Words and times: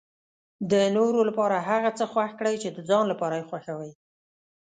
د 0.71 0.73
نورو 0.95 1.19
لپاره 1.29 1.57
هغه 1.69 1.89
څه 1.97 2.05
خوښ 2.11 2.31
کړئ 2.39 2.55
چې 2.63 2.69
د 2.71 2.77
ځان 2.89 3.05
لپاره 3.11 3.35
یې 3.39 3.47
خوښوي. 3.49 3.91